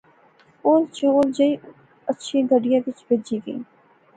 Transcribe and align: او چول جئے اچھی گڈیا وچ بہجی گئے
او 0.63 0.71
چول 0.95 1.25
جئے 1.35 1.49
اچھی 2.11 2.37
گڈیا 2.49 2.77
وچ 2.85 2.99
بہجی 3.07 3.37
گئے 3.45 3.57